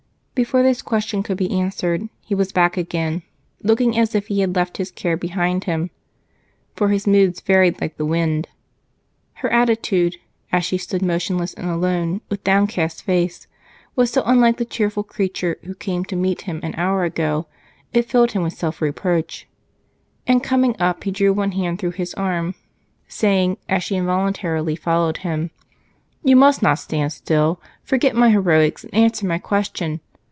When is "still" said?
27.13-27.61